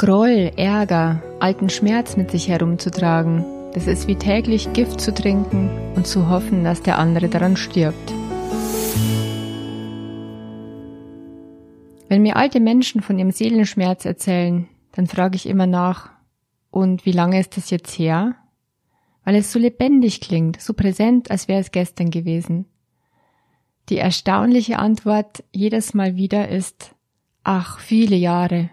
[0.00, 3.44] Groll, Ärger, alten Schmerz mit sich herumzutragen,
[3.74, 8.10] das ist wie täglich Gift zu trinken und zu hoffen, dass der andere daran stirbt.
[12.08, 16.08] Wenn mir alte Menschen von ihrem Seelenschmerz erzählen, dann frage ich immer nach,
[16.70, 18.36] und wie lange ist das jetzt her?
[19.26, 22.64] Weil es so lebendig klingt, so präsent, als wäre es gestern gewesen.
[23.90, 26.94] Die erstaunliche Antwort jedes Mal wieder ist,
[27.44, 28.70] ach, viele Jahre,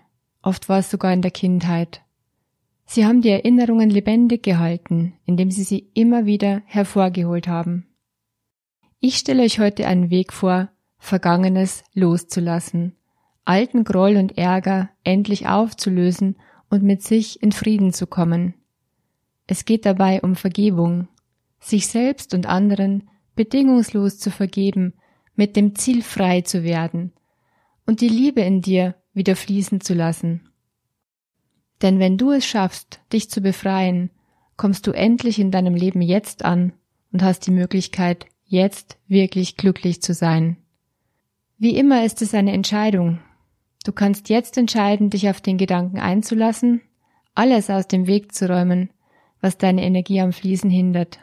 [0.47, 2.01] oft war es sogar in der Kindheit.
[2.85, 7.85] Sie haben die Erinnerungen lebendig gehalten, indem sie sie immer wieder hervorgeholt haben.
[9.01, 12.95] Ich stelle euch heute einen Weg vor, Vergangenes loszulassen,
[13.43, 16.37] alten Groll und Ärger endlich aufzulösen
[16.69, 18.53] und mit sich in Frieden zu kommen.
[19.47, 21.09] Es geht dabei um Vergebung,
[21.59, 24.93] sich selbst und anderen bedingungslos zu vergeben,
[25.35, 27.11] mit dem Ziel frei zu werden
[27.85, 30.49] und die Liebe in dir wieder fließen zu lassen.
[31.81, 34.09] Denn wenn du es schaffst, dich zu befreien,
[34.55, 36.73] kommst du endlich in deinem Leben jetzt an
[37.11, 40.57] und hast die Möglichkeit, jetzt wirklich glücklich zu sein.
[41.57, 43.19] Wie immer ist es eine Entscheidung.
[43.83, 46.81] Du kannst jetzt entscheiden, dich auf den Gedanken einzulassen,
[47.35, 48.89] alles aus dem Weg zu räumen,
[49.41, 51.19] was deine Energie am Fließen hindert.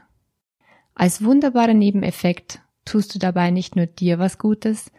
[0.95, 4.92] Als wunderbarer Nebeneffekt tust du dabei nicht nur dir was Gutes,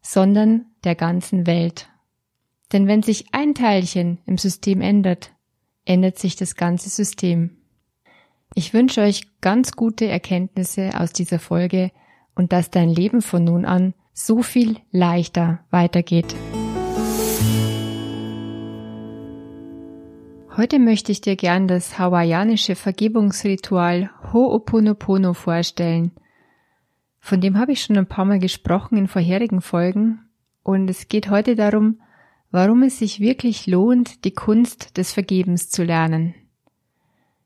[0.00, 1.89] sondern der ganzen Welt.
[2.72, 5.32] Denn wenn sich ein Teilchen im System ändert,
[5.84, 7.56] ändert sich das ganze System.
[8.54, 11.90] Ich wünsche euch ganz gute Erkenntnisse aus dieser Folge
[12.34, 16.34] und dass dein Leben von nun an so viel leichter weitergeht.
[20.56, 26.12] Heute möchte ich dir gern das hawaiianische Vergebungsritual Ho'oponopono vorstellen.
[27.18, 30.28] Von dem habe ich schon ein paar Mal gesprochen in vorherigen Folgen
[30.62, 32.00] und es geht heute darum,
[32.50, 36.34] warum es sich wirklich lohnt, die Kunst des Vergebens zu lernen.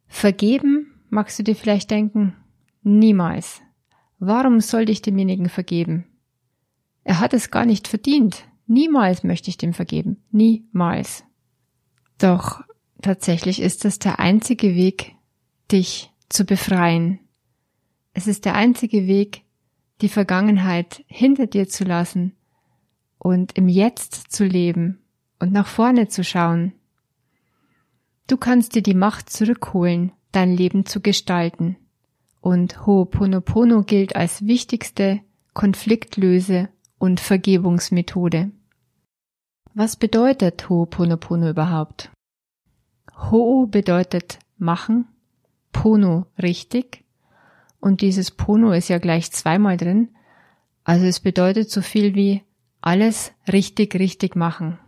[0.06, 2.34] Vergeben, magst du dir vielleicht denken?
[2.82, 3.60] Niemals.
[4.18, 6.06] Warum sollte ich demjenigen vergeben?
[7.02, 8.44] Er hat es gar nicht verdient.
[8.66, 10.22] Niemals möchte ich dem vergeben.
[10.30, 11.24] Niemals.
[12.18, 12.62] Doch
[13.02, 15.14] tatsächlich ist es der einzige Weg,
[15.70, 17.20] dich zu befreien.
[18.14, 19.42] Es ist der einzige Weg,
[20.00, 22.34] die Vergangenheit hinter dir zu lassen
[23.24, 24.98] und im Jetzt zu leben
[25.40, 26.74] und nach vorne zu schauen.
[28.26, 31.76] Du kannst dir die Macht zurückholen, dein Leben zu gestalten.
[32.42, 35.20] Und Ho'oponopono gilt als wichtigste
[35.54, 36.68] Konfliktlöse
[36.98, 38.50] und Vergebungsmethode.
[39.72, 42.10] Was bedeutet Ho'oponopono überhaupt?
[43.30, 45.08] Ho'o bedeutet machen,
[45.72, 47.04] Pono richtig
[47.80, 50.10] und dieses Pono ist ja gleich zweimal drin,
[50.84, 52.42] also es bedeutet so viel wie
[52.84, 54.78] alles richtig, richtig machen.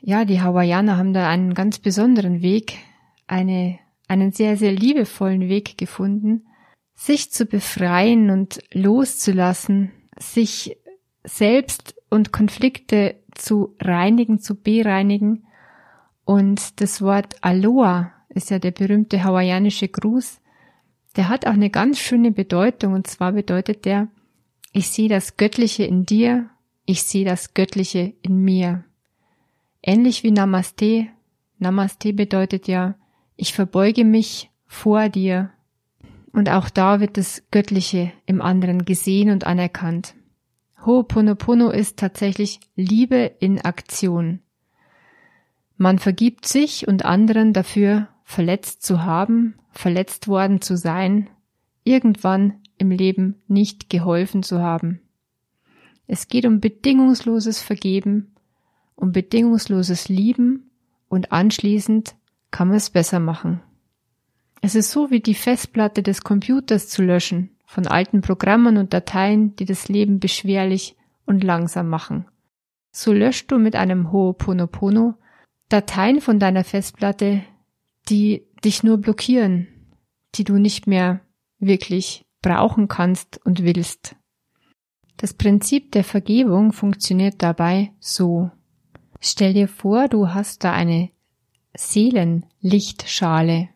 [0.00, 2.78] Ja, die Hawaiianer haben da einen ganz besonderen Weg,
[3.26, 6.46] eine, einen sehr, sehr liebevollen Weg gefunden,
[6.94, 10.78] sich zu befreien und loszulassen, sich
[11.22, 15.44] selbst und Konflikte zu reinigen, zu bereinigen.
[16.24, 20.40] Und das Wort Aloha ist ja der berühmte hawaiianische Gruß.
[21.16, 24.08] Der hat auch eine ganz schöne Bedeutung und zwar bedeutet der,
[24.72, 26.48] ich sehe das Göttliche in dir
[26.90, 28.84] ich sehe das Göttliche in mir.
[29.80, 31.06] Ähnlich wie Namaste.
[31.58, 32.96] Namaste bedeutet ja,
[33.36, 35.50] ich verbeuge mich vor dir.
[36.32, 40.14] Und auch da wird das Göttliche im anderen gesehen und anerkannt.
[40.84, 44.40] Ho'oponopono ist tatsächlich Liebe in Aktion.
[45.76, 51.30] Man vergibt sich und anderen dafür, verletzt zu haben, verletzt worden zu sein,
[51.84, 55.00] irgendwann im Leben nicht geholfen zu haben.
[56.12, 58.34] Es geht um bedingungsloses Vergeben,
[58.96, 60.72] um bedingungsloses Lieben
[61.08, 62.16] und anschließend
[62.50, 63.60] kann man es besser machen.
[64.60, 69.54] Es ist so wie die Festplatte des Computers zu löschen von alten Programmen und Dateien,
[69.54, 72.26] die das Leben beschwerlich und langsam machen.
[72.90, 75.14] So löscht du mit einem Ho'oponopono
[75.68, 77.44] Dateien von deiner Festplatte,
[78.08, 79.68] die dich nur blockieren,
[80.34, 81.20] die du nicht mehr
[81.60, 84.16] wirklich brauchen kannst und willst.
[85.20, 88.50] Das Prinzip der Vergebung funktioniert dabei so.
[89.20, 91.10] Stell dir vor, du hast da eine
[91.74, 93.68] Seelenlichtschale.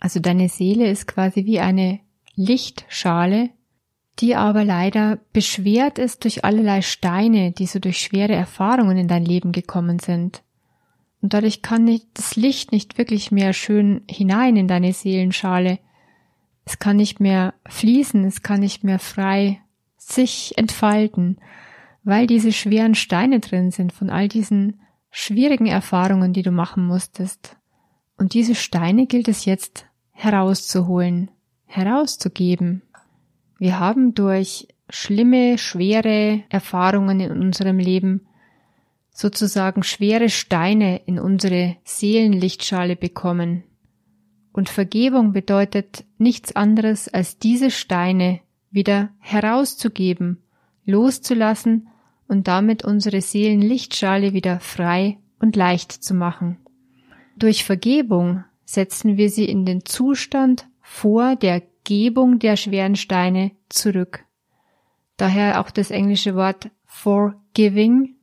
[0.00, 2.00] Also deine Seele ist quasi wie eine
[2.34, 3.50] Lichtschale,
[4.18, 9.24] die aber leider beschwert ist durch allerlei Steine, die so durch schwere Erfahrungen in dein
[9.24, 10.42] Leben gekommen sind.
[11.22, 15.78] Und dadurch kann nicht, das Licht nicht wirklich mehr schön hinein in deine Seelenschale.
[16.64, 19.60] Es kann nicht mehr fließen, es kann nicht mehr frei
[20.12, 21.38] sich entfalten,
[22.02, 24.80] weil diese schweren Steine drin sind von all diesen
[25.10, 27.56] schwierigen Erfahrungen, die du machen musstest.
[28.16, 31.30] Und diese Steine gilt es jetzt herauszuholen,
[31.66, 32.82] herauszugeben.
[33.58, 38.26] Wir haben durch schlimme, schwere Erfahrungen in unserem Leben
[39.20, 43.64] sozusagen schwere Steine in unsere Seelenlichtschale bekommen.
[44.52, 48.40] Und Vergebung bedeutet nichts anderes, als diese Steine
[48.70, 50.42] wieder herauszugeben,
[50.84, 51.88] loszulassen
[52.28, 56.58] und damit unsere Seelenlichtschale wieder frei und leicht zu machen.
[57.36, 64.24] Durch Vergebung setzen wir sie in den Zustand vor der Gebung der schweren Steine zurück.
[65.16, 68.16] Daher auch das englische Wort forgiving,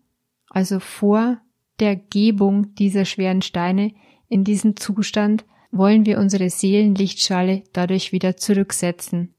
[0.49, 1.41] also vor
[1.79, 3.93] der Gebung dieser schweren Steine
[4.29, 9.33] in diesen Zustand wollen wir unsere Seelenlichtschale dadurch wieder zurücksetzen.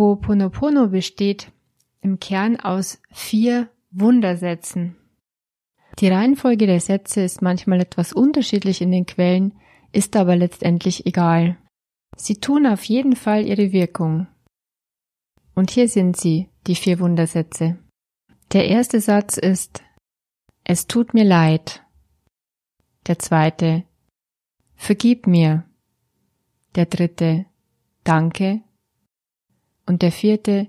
[0.00, 1.52] Ho'oponopono besteht
[2.00, 4.96] im Kern aus vier Wundersätzen.
[5.98, 9.52] Die Reihenfolge der Sätze ist manchmal etwas unterschiedlich in den Quellen,
[9.92, 11.58] ist aber letztendlich egal.
[12.16, 14.26] Sie tun auf jeden Fall ihre Wirkung.
[15.54, 17.76] Und hier sind sie, die vier Wundersätze.
[18.52, 19.82] Der erste Satz ist
[20.64, 21.84] Es tut mir leid.
[23.06, 23.84] Der zweite
[24.76, 25.64] Vergib mir.
[26.74, 27.44] Der dritte
[28.02, 28.62] Danke.
[29.90, 30.68] Und der vierte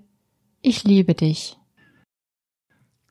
[0.63, 1.55] Ich liebe dich.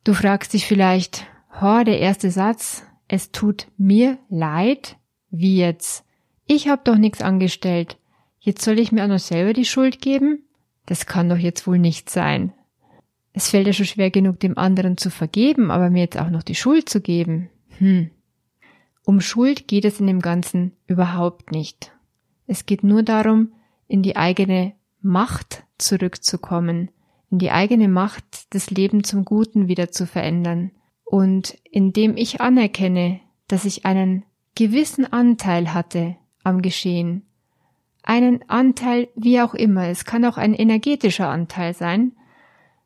[0.03, 1.25] Du fragst dich vielleicht,
[1.61, 4.97] oh, der erste Satz, es tut mir leid?
[5.29, 6.03] Wie jetzt?
[6.47, 7.97] Ich hab doch nichts angestellt.
[8.41, 10.43] Jetzt soll ich mir auch noch selber die Schuld geben?
[10.85, 12.51] Das kann doch jetzt wohl nicht sein.
[13.31, 16.43] Es fällt ja schon schwer genug, dem anderen zu vergeben, aber mir jetzt auch noch
[16.43, 17.49] die Schuld zu geben.
[17.77, 18.11] Hm.
[19.05, 21.93] Um Schuld geht es in dem Ganzen überhaupt nicht.
[22.47, 23.53] Es geht nur darum,
[23.87, 26.89] in die eigene Macht zurückzukommen,
[27.29, 30.71] in die eigene Macht, das Leben zum Guten wieder zu verändern.
[31.03, 34.23] Und indem ich anerkenne, dass ich einen
[34.55, 37.23] gewissen Anteil hatte am Geschehen,
[38.03, 42.13] einen Anteil wie auch immer, es kann auch ein energetischer Anteil sein,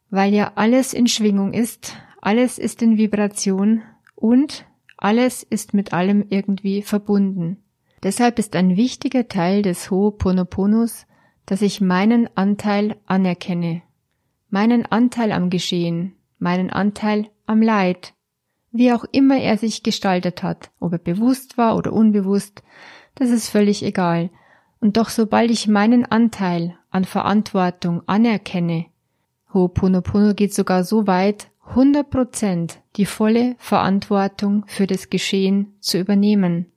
[0.10, 3.82] weil ja alles in Schwingung ist, alles ist in Vibration
[4.16, 4.66] und
[4.98, 7.58] alles ist mit allem irgendwie verbunden.
[8.04, 11.06] Deshalb ist ein wichtiger Teil des Ho'oponoponos,
[11.46, 13.82] dass ich meinen Anteil anerkenne
[14.56, 18.14] meinen Anteil am Geschehen, meinen Anteil am Leid,
[18.72, 22.64] wie auch immer er sich gestaltet hat, ob er bewusst war oder unbewusst,
[23.16, 24.30] das ist völlig egal.
[24.80, 28.86] Und doch sobald ich meinen Anteil an Verantwortung anerkenne,
[29.54, 36.68] Ho'oponopono geht sogar so weit, 100 Prozent die volle Verantwortung für das Geschehen zu übernehmen.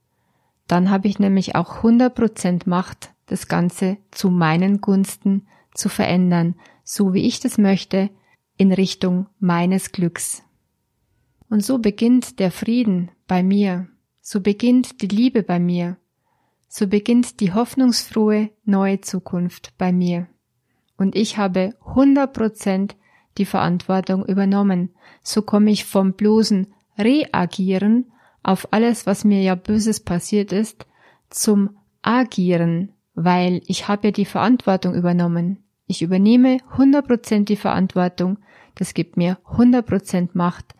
[0.66, 6.54] Dann habe ich nämlich auch 100 Prozent Macht, das Ganze zu meinen Gunsten zu verändern,
[6.82, 8.10] so wie ich das möchte,
[8.56, 10.42] in Richtung meines Glücks.
[11.48, 13.88] Und so beginnt der Frieden bei mir,
[14.20, 15.96] so beginnt die Liebe bei mir,
[16.68, 20.26] so beginnt die hoffnungsfrohe neue Zukunft bei mir.
[20.96, 22.96] Und ich habe 100 Prozent
[23.38, 24.90] die Verantwortung übernommen.
[25.22, 26.66] So komme ich vom bloßen
[26.98, 28.10] Reagieren
[28.42, 30.86] auf alles, was mir ja Böses passiert ist,
[31.30, 32.92] zum Agieren,
[33.24, 35.58] weil ich habe ja die Verantwortung übernommen.
[35.86, 38.38] Ich übernehme 100% die Verantwortung,
[38.74, 40.74] das gibt mir 100% Macht.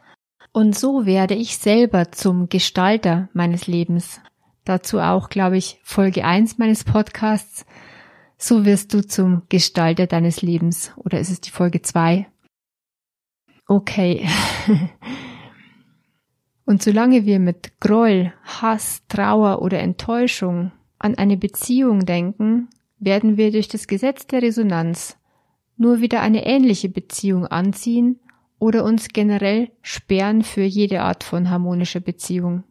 [0.53, 4.21] Und so werde ich selber zum Gestalter meines Lebens.
[4.65, 7.67] Dazu auch, glaube ich, Folge 1 meines Podcasts.
[8.37, 10.93] So wirst du zum Gestalter deines Lebens.
[10.97, 12.29] Oder ist es die Folge 2?
[13.67, 14.29] Okay.
[16.65, 23.53] Und solange wir mit Groll, Hass, Trauer oder Enttäuschung an eine Beziehung denken, werden wir
[23.53, 25.17] durch das Gesetz der Resonanz
[25.77, 28.19] nur wieder eine ähnliche Beziehung anziehen
[28.59, 32.65] oder uns generell sperren für jede Art von harmonischer Beziehung.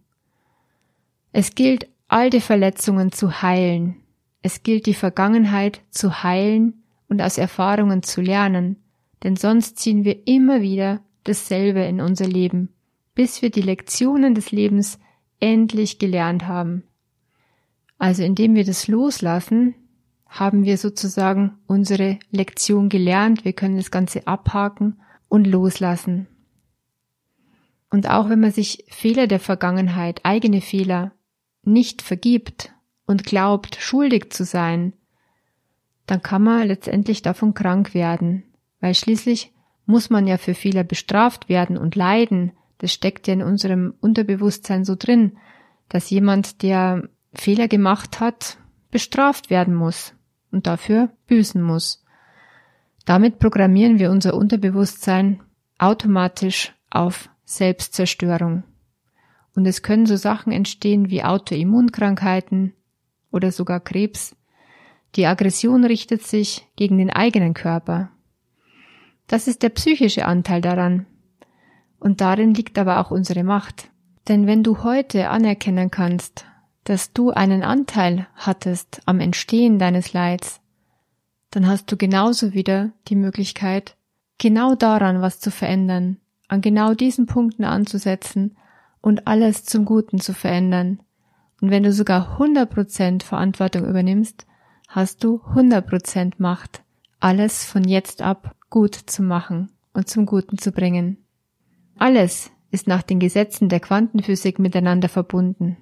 [1.32, 3.98] Es gilt, alte Verletzungen zu heilen.
[4.42, 8.78] Es gilt, die Vergangenheit zu heilen und aus Erfahrungen zu lernen,
[9.24, 12.70] denn sonst ziehen wir immer wieder dasselbe in unser Leben,
[13.16, 15.00] bis wir die Lektionen des Lebens
[15.40, 16.84] endlich gelernt haben.
[17.98, 19.76] Also indem wir das loslassen,
[20.28, 23.46] haben wir sozusagen unsere Lektion gelernt.
[23.46, 25.00] Wir können das Ganze abhaken
[25.30, 26.28] und loslassen.
[27.90, 31.14] Und auch wenn man sich Fehler der Vergangenheit, eigene Fehler,
[31.64, 32.74] nicht vergibt
[33.06, 34.94] und glaubt, schuldig zu sein,
[36.06, 38.44] dann kann man letztendlich davon krank werden,
[38.80, 39.54] weil schließlich
[39.86, 42.52] muss man ja für Fehler bestraft werden und leiden.
[42.78, 45.38] Das steckt ja in unserem Unterbewusstsein so drin,
[45.90, 48.58] dass jemand, der Fehler gemacht hat,
[48.92, 50.14] bestraft werden muss
[50.52, 52.04] und dafür büßen muss.
[53.06, 55.42] Damit programmieren wir unser Unterbewusstsein
[55.78, 58.64] automatisch auf Selbstzerstörung.
[59.56, 62.74] Und es können so Sachen entstehen wie Autoimmunkrankheiten
[63.32, 64.36] oder sogar Krebs.
[65.16, 68.10] Die Aggression richtet sich gegen den eigenen Körper.
[69.28, 71.06] Das ist der psychische Anteil daran.
[72.00, 73.90] Und darin liegt aber auch unsere Macht.
[74.28, 76.46] Denn wenn du heute anerkennen kannst,
[76.88, 80.62] dass du einen Anteil hattest am Entstehen deines Leids,
[81.52, 83.98] dann hast du genauso wieder die Möglichkeit,
[84.38, 86.16] genau daran was zu verändern,
[86.48, 88.56] an genau diesen Punkten anzusetzen
[89.02, 91.02] und alles zum Guten zu verändern.
[91.60, 94.48] Und wenn du sogar 100% Verantwortung übernimmst,
[94.88, 96.84] hast du 100% Macht,
[97.20, 101.18] alles von jetzt ab gut zu machen und zum Guten zu bringen.
[101.98, 105.76] Alles ist nach den Gesetzen der Quantenphysik miteinander verbunden.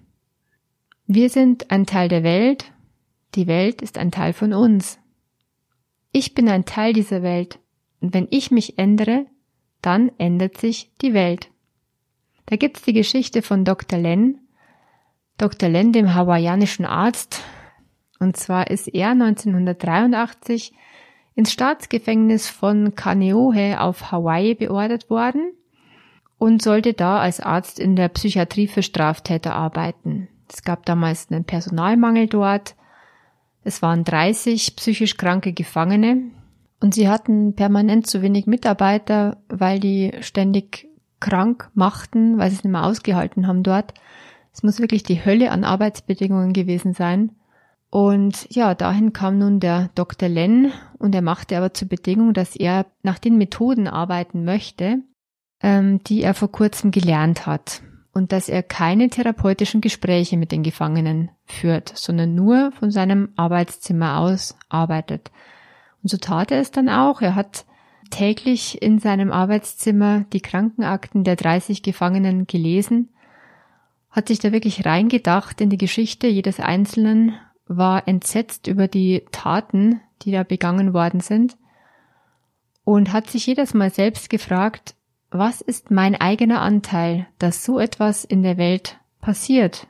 [1.08, 2.72] Wir sind ein Teil der Welt,
[3.36, 4.98] die Welt ist ein Teil von uns.
[6.12, 7.60] Ich bin ein Teil dieser Welt,
[8.02, 9.28] und wenn ich mich ändere,
[9.84, 11.52] dann ändert sich die Welt.
[12.48, 14.00] Da gibt's die Geschichte von Dr.
[14.00, 14.40] Len,
[15.38, 15.70] Dr.
[15.70, 17.44] Len, dem hawaiianischen Arzt,
[18.20, 20.74] und zwar ist er 1983
[21.36, 25.54] ins Staatsgefängnis von Kaneohe auf Hawaii beordert worden
[26.40, 30.30] und sollte da als Arzt in der Psychiatrie für Straftäter arbeiten.
[30.56, 32.76] Es gab damals einen Personalmangel dort.
[33.66, 36.32] Es waren 30 psychisch kranke Gefangene
[36.80, 40.88] und sie hatten permanent zu wenig Mitarbeiter, weil die ständig
[41.20, 43.94] krank machten, weil sie es nicht mehr ausgehalten haben dort.
[44.54, 47.32] Es muss wirklich die Hölle an Arbeitsbedingungen gewesen sein.
[47.90, 50.30] Und ja, dahin kam nun der Dr.
[50.30, 55.00] Len und er machte aber zur Bedingung, dass er nach den Methoden arbeiten möchte,
[55.62, 57.82] ähm, die er vor kurzem gelernt hat
[58.16, 64.20] und dass er keine therapeutischen Gespräche mit den Gefangenen führt, sondern nur von seinem Arbeitszimmer
[64.20, 65.32] aus arbeitet.
[66.02, 67.22] Und so tat er es dann auch.
[67.22, 67.66] Er hat
[68.12, 73.10] täglich in seinem Arbeitszimmer die Krankenakten der 30 Gefangenen gelesen,
[74.12, 77.34] hat sich da wirklich reingedacht in die Geschichte jedes Einzelnen,
[77.68, 81.58] war entsetzt über die Taten, die da begangen worden sind
[82.86, 84.95] und hat sich jedes Mal selbst gefragt,
[85.38, 89.88] was ist mein eigener Anteil, dass so etwas in der Welt passiert,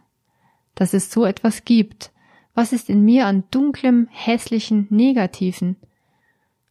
[0.76, 2.12] dass es so etwas gibt?
[2.54, 5.76] Was ist in mir an dunklem, hässlichen, negativen?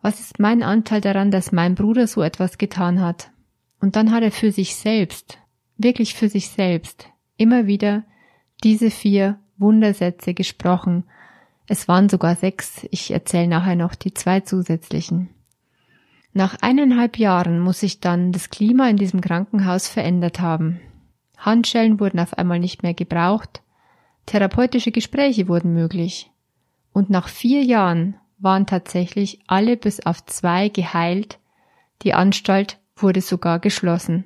[0.02, 3.30] Was ist mein Anteil daran, dass mein Bruder so etwas getan hat?
[3.80, 5.38] Und dann hat er für sich selbst,
[5.76, 8.04] wirklich für sich selbst, immer wieder
[8.62, 11.04] diese vier Wundersätze gesprochen.
[11.66, 15.28] Es waren sogar sechs, ich erzähle nachher noch die zwei zusätzlichen.
[16.36, 20.80] Nach eineinhalb Jahren muss sich dann das Klima in diesem Krankenhaus verändert haben.
[21.38, 23.62] Handschellen wurden auf einmal nicht mehr gebraucht,
[24.26, 26.32] therapeutische Gespräche wurden möglich.
[26.92, 31.38] Und nach vier Jahren waren tatsächlich alle bis auf zwei geheilt,
[32.02, 34.24] die Anstalt wurde sogar geschlossen.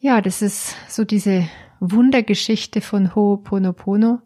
[0.00, 1.46] Ja, das ist so diese
[1.78, 4.20] Wundergeschichte von Ho'oponopono.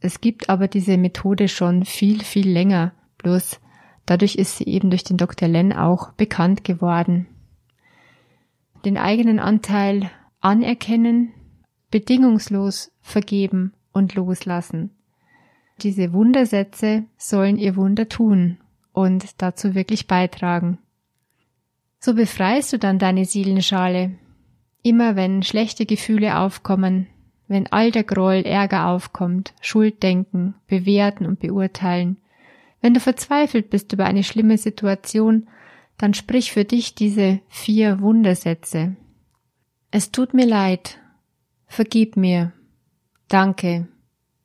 [0.00, 2.92] Es gibt aber diese Methode schon viel, viel länger.
[3.18, 3.60] Bloß
[4.06, 5.48] Dadurch ist sie eben durch den Dr.
[5.48, 7.26] Len auch bekannt geworden.
[8.84, 11.32] Den eigenen Anteil anerkennen,
[11.90, 14.90] bedingungslos vergeben und loslassen.
[15.80, 18.58] Diese Wundersätze sollen ihr Wunder tun
[18.92, 20.78] und dazu wirklich beitragen.
[21.98, 24.12] So befreist du dann deine Seelenschale.
[24.82, 27.06] Immer wenn schlechte Gefühle aufkommen,
[27.48, 32.18] wenn alter Groll, Ärger aufkommt, Schulddenken, bewerten und beurteilen,
[32.84, 35.48] wenn du verzweifelt bist über eine schlimme Situation,
[35.96, 38.94] dann sprich für dich diese vier Wundersätze.
[39.90, 40.98] Es tut mir leid.
[41.66, 42.52] Vergib mir.
[43.28, 43.88] Danke.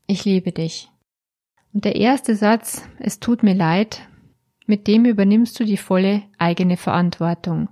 [0.07, 0.89] Ich liebe dich.
[1.73, 4.07] Und der erste Satz, es tut mir leid,
[4.65, 7.67] mit dem übernimmst du die volle eigene Verantwortung.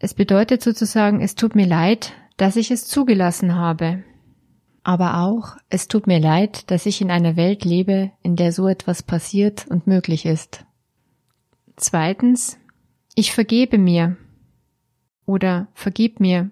[0.00, 4.02] Es bedeutet sozusagen, es tut mir leid, dass ich es zugelassen habe.
[4.84, 8.68] Aber auch, es tut mir leid, dass ich in einer Welt lebe, in der so
[8.68, 10.66] etwas passiert und möglich ist.
[11.76, 12.58] Zweitens,
[13.14, 14.18] ich vergebe mir
[15.24, 16.50] oder vergib mir.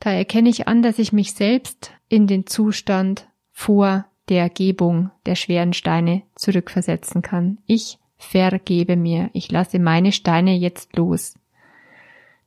[0.00, 5.34] Da erkenne ich an, dass ich mich selbst in den Zustand vor der Gebung der
[5.34, 7.58] schweren Steine zurückversetzen kann.
[7.66, 9.28] Ich vergebe mir.
[9.34, 11.34] Ich lasse meine Steine jetzt los.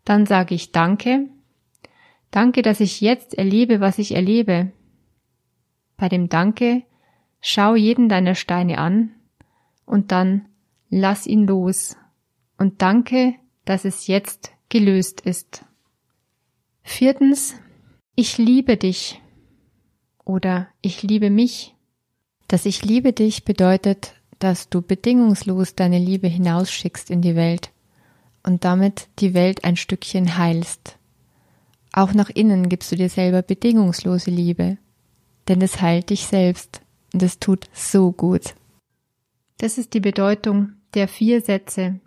[0.05, 1.29] Dann sage ich Danke
[2.35, 4.73] Danke, dass ich jetzt erlebe, was ich erlebe.
[5.95, 6.83] Bei dem Danke
[7.39, 9.11] schau jeden deiner Steine an
[9.85, 10.49] und dann
[10.89, 11.95] lass ihn los
[12.57, 15.63] und danke, dass es jetzt gelöst ist.
[16.83, 17.55] Viertens,
[18.15, 19.21] ich liebe dich
[20.25, 21.73] oder ich liebe mich.
[22.49, 27.71] Das Ich liebe dich bedeutet, dass du bedingungslos deine Liebe hinausschickst in die Welt
[28.43, 30.97] und damit die Welt ein Stückchen heilst.
[31.95, 34.77] Auch nach innen gibst du dir selber bedingungslose Liebe,
[35.47, 36.81] denn es heilt dich selbst
[37.13, 38.53] und es tut so gut.
[39.59, 42.01] Das ist die Bedeutung der vier Sätze.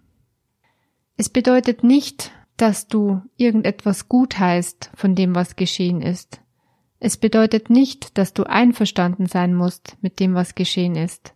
[1.17, 6.43] Es bedeutet nicht, dass du irgendetwas gut heißt von dem, was geschehen ist.
[7.01, 11.33] Es bedeutet nicht, dass du einverstanden sein musst mit dem, was geschehen ist.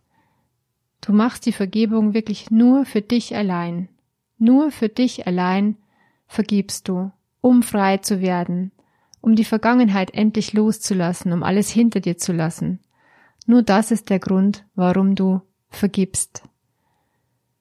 [1.01, 3.89] Du machst die Vergebung wirklich nur für dich allein.
[4.37, 5.77] Nur für dich allein
[6.27, 7.11] vergibst du,
[7.43, 8.71] um frei zu werden,
[9.19, 12.79] um die Vergangenheit endlich loszulassen, um alles hinter dir zu lassen.
[13.45, 16.43] Nur das ist der Grund, warum du vergibst.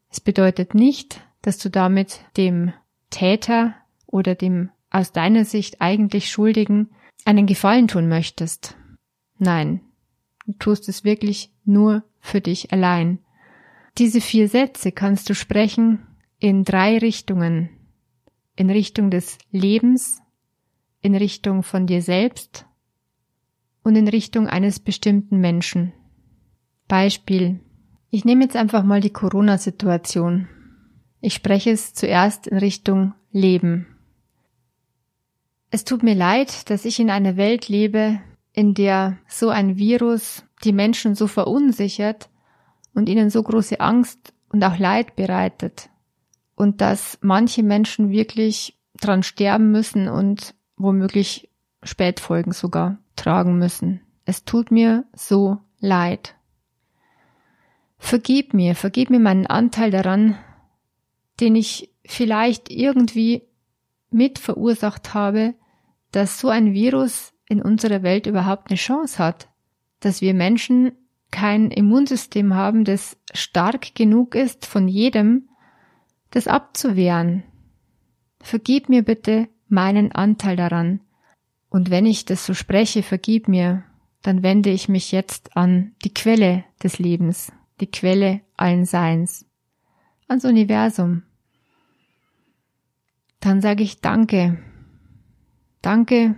[0.09, 2.73] Es bedeutet nicht, dass du damit dem
[3.11, 3.75] Täter
[4.07, 6.91] oder dem aus deiner Sicht eigentlich Schuldigen
[7.25, 8.77] einen Gefallen tun möchtest.
[9.39, 9.81] Nein,
[10.47, 13.19] du tust es wirklich nur für dich allein.
[13.99, 16.07] Diese vier Sätze kannst du sprechen
[16.39, 17.71] in drei Richtungen.
[18.62, 20.23] In Richtung des Lebens,
[21.00, 22.64] in Richtung von dir selbst
[23.83, 25.92] und in Richtung eines bestimmten Menschen.
[26.87, 27.59] Beispiel.
[28.11, 30.47] Ich nehme jetzt einfach mal die Corona-Situation.
[31.21, 33.99] Ich spreche es zuerst in Richtung Leben.
[35.73, 38.21] Es tut mir leid, dass ich in einer Welt lebe,
[38.52, 42.31] in der so ein Virus die Menschen so verunsichert
[42.95, 45.90] und ihnen so große Angst und auch Leid bereitet.
[46.62, 51.50] Und dass manche Menschen wirklich dran sterben müssen und womöglich
[51.83, 54.00] Spätfolgen sogar tragen müssen.
[54.26, 56.37] Es tut mir so leid.
[57.99, 60.38] Vergib mir, vergib mir meinen Anteil daran,
[61.40, 63.42] den ich vielleicht irgendwie
[64.12, 65.54] mit verursacht habe,
[66.12, 69.49] dass so ein Virus in unserer Welt überhaupt eine Chance hat,
[69.99, 70.92] dass wir Menschen
[71.33, 75.49] kein Immunsystem haben, das stark genug ist, von jedem
[76.33, 77.45] das abzuwehren.
[78.41, 81.01] Vergib mir bitte meinen Anteil daran.
[81.71, 83.85] Und wenn ich das so spreche, vergib mir,
[84.23, 89.47] dann wende ich mich jetzt an die Quelle des Lebens, die Quelle allen Seins,
[90.29, 91.23] ans Universum,
[93.40, 94.59] dann sage ich Danke.
[95.83, 96.37] Danke,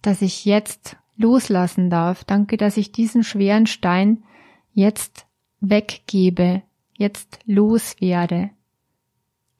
[0.00, 2.24] dass ich jetzt loslassen darf.
[2.24, 4.24] Danke, dass ich diesen schweren Stein
[4.72, 5.26] jetzt
[5.60, 6.62] weggebe,
[6.96, 8.50] jetzt loswerde.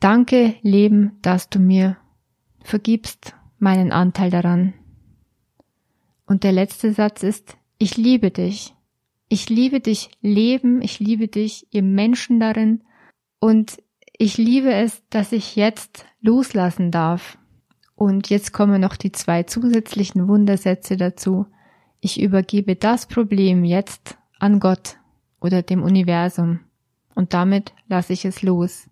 [0.07, 1.97] Danke, Leben, dass du mir
[2.63, 4.73] vergibst meinen Anteil daran.
[6.27, 8.73] Und der letzte Satz ist, ich liebe dich.
[9.29, 12.85] Ich liebe dich Leben, ich liebe dich, ihr Menschen darin
[13.41, 13.83] und
[14.17, 17.37] ich liebe es, dass ich jetzt loslassen darf.
[17.97, 21.47] Und jetzt kommen noch die zwei zusätzlichen Wundersätze dazu.
[21.99, 24.99] Ich übergebe das Problem jetzt an Gott
[25.41, 26.61] oder dem Universum.
[27.17, 28.89] Und damit lasse ich es los.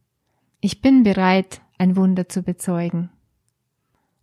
[0.65, 3.11] Ich bin bereit, ein Wunder zu bezeugen.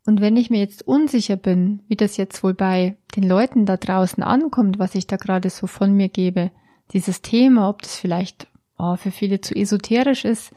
[0.08, 3.78] Und wenn ich mir jetzt unsicher bin, wie das jetzt wohl bei den Leuten da
[3.78, 6.50] draußen ankommt, was ich da gerade so von mir gebe,
[6.94, 8.48] dieses Thema, ob das vielleicht
[8.80, 10.52] oh, für viele zu esoterisch ist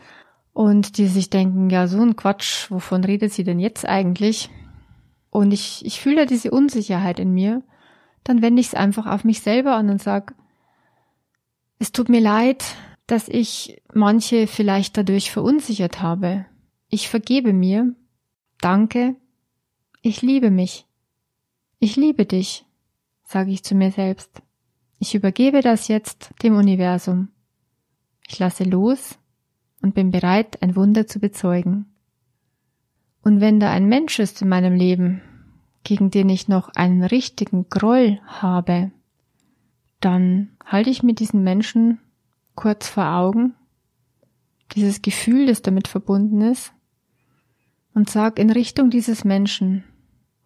[0.54, 4.48] und die sich denken, ja, so ein Quatsch, wovon redet sie denn jetzt eigentlich?
[5.28, 7.62] Und ich, ich fühle diese Unsicherheit in mir,
[8.22, 10.34] dann wende ich es einfach auf mich selber an und sag,
[11.78, 12.64] es tut mir leid,
[13.06, 16.46] dass ich manche vielleicht dadurch verunsichert habe.
[16.88, 17.94] Ich vergebe mir.
[18.60, 19.16] Danke.
[20.00, 20.86] Ich liebe mich.
[21.78, 22.64] Ich liebe dich,
[23.24, 24.42] sage ich zu mir selbst.
[24.98, 27.28] Ich übergebe das jetzt dem Universum.
[28.26, 29.18] Ich lasse los
[29.82, 31.86] und bin bereit, ein Wunder zu bezeugen.
[33.22, 35.20] Und wenn da ein Mensch ist in meinem Leben,
[35.82, 38.92] gegen den ich noch einen richtigen Groll habe,
[40.00, 41.98] dann halte ich mir diesen Menschen
[42.54, 43.54] kurz vor Augen,
[44.72, 46.72] dieses Gefühl, das damit verbunden ist,
[47.94, 49.84] und sag in Richtung dieses Menschen,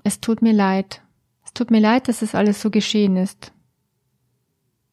[0.04, 1.02] es tut mir leid,
[1.44, 3.52] es tut mir leid, dass es alles so geschehen ist.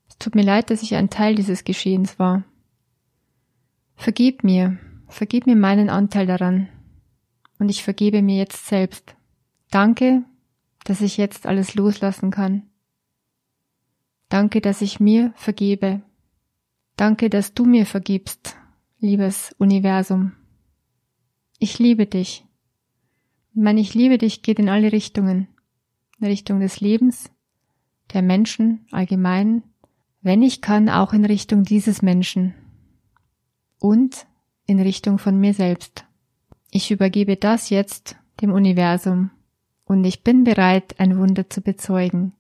[0.08, 2.46] Es tut mir leid, dass ich ein Teil dieses Geschehens war.
[3.98, 6.70] Vergib mir, vergib mir meinen Anteil daran.
[7.60, 9.16] Und ich vergebe mir jetzt selbst.
[9.70, 10.24] Danke,
[10.86, 12.64] dass ich jetzt alles loslassen kann.
[14.30, 16.02] Danke, dass ich mir vergebe.
[16.96, 18.56] Danke, dass du mir vergibst,
[19.00, 20.34] liebes Universum.
[21.60, 22.46] Ich liebe dich.
[23.54, 25.48] Mein Ich liebe dich geht in alle Richtungen.
[26.20, 27.30] In Richtung des Lebens,
[28.14, 29.64] der Menschen allgemein,
[30.22, 32.56] wenn ich kann, auch in Richtung dieses Menschen,
[33.80, 34.26] und
[34.66, 36.06] in Richtung von mir selbst.
[36.72, 39.32] Ich übergebe das jetzt dem Universum
[39.86, 42.34] und ich bin bereit, ein Wunder zu bezeugen.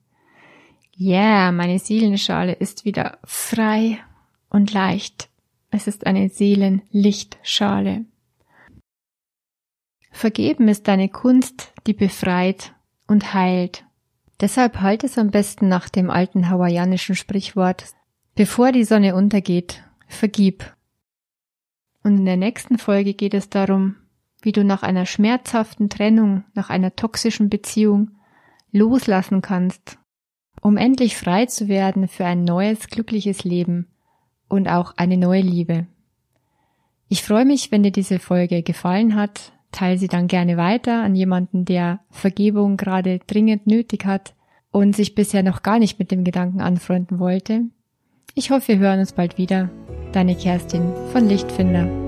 [0.97, 3.99] Yeah, meine Seelenschale ist wieder frei
[4.55, 5.29] und leicht.
[5.69, 8.05] Es ist eine Seelenlichtschale.
[10.11, 12.73] Vergeben ist eine Kunst, die befreit
[13.05, 13.83] und heilt.
[14.39, 17.83] Deshalb halt es am besten nach dem alten hawaiianischen Sprichwort,
[18.35, 20.73] bevor die Sonne untergeht, vergib.
[22.01, 23.97] Und in der nächsten Folge geht es darum,
[24.41, 28.11] wie du nach einer schmerzhaften Trennung, nach einer toxischen Beziehung
[28.71, 29.97] loslassen kannst,
[30.61, 33.89] um endlich frei zu werden für ein neues, glückliches Leben
[34.55, 35.85] und auch eine neue Liebe.
[37.07, 39.51] Ich freue mich, wenn dir diese Folge gefallen hat.
[39.71, 44.33] Teile sie dann gerne weiter an jemanden, der Vergebung gerade dringend nötig hat
[44.71, 47.61] und sich bisher noch gar nicht mit dem Gedanken anfreunden wollte.
[48.33, 49.69] Ich hoffe, wir hören uns bald wieder.
[50.11, 52.04] Deine Kerstin von Lichtfinder.